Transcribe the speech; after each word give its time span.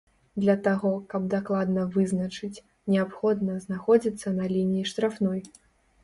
Для 0.43 0.53
таго, 0.67 0.91
каб 1.11 1.25
дакладна 1.33 1.83
вызначыць, 1.97 2.63
неабходна 2.93 3.57
знаходзіцца 3.67 4.33
на 4.39 4.45
лініі 4.55 4.87
штрафной. 4.93 5.39